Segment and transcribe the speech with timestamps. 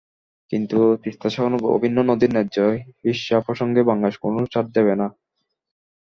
[0.51, 1.43] কিন্তু তিস্তাসহ
[1.75, 2.57] অভিন্ন নদীর ন্যায্য
[3.05, 5.07] হিস্যা প্রসঙ্গে বাংলাদেশ কোনো ছাড় দেবে না।